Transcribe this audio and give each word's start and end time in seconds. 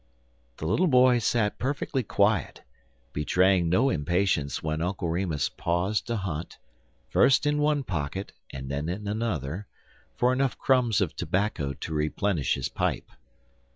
The 0.57 0.65
little 0.65 0.87
boy 0.87 1.19
sat 1.19 1.59
perfectly 1.59 2.01
quiet, 2.01 2.63
betraying 3.13 3.69
no 3.69 3.91
impatience 3.91 4.63
when 4.63 4.81
Uncle 4.81 5.07
Remus 5.09 5.47
paused 5.47 6.07
to 6.07 6.17
hunt, 6.17 6.57
first 7.07 7.45
in 7.45 7.59
one 7.59 7.83
pocket 7.83 8.31
and 8.51 8.67
then 8.71 8.89
in 8.89 9.07
another, 9.07 9.67
for 10.17 10.33
enough 10.33 10.57
crumbs 10.57 11.01
of 11.01 11.15
tobacco 11.15 11.73
to 11.73 11.93
replenish 11.93 12.55
his 12.55 12.67
pipe. 12.67 13.11